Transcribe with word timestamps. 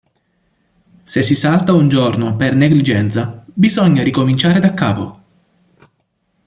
Se 1.03 1.21
si 1.21 1.35
salta 1.35 1.73
un 1.73 1.87
giorno 1.87 2.35
per 2.35 2.55
negligenza, 2.55 3.43
bisogna 3.45 4.01
ricominciare 4.01 4.59
daccapo. 4.59 5.23